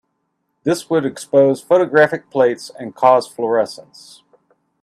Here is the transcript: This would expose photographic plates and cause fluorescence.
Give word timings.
This 0.63 0.89
would 0.89 1.05
expose 1.05 1.61
photographic 1.61 2.31
plates 2.31 2.71
and 2.71 2.95
cause 2.95 3.27
fluorescence. 3.27 4.23